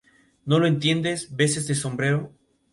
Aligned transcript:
Lo 0.53 0.59
consiguió. 0.63 2.19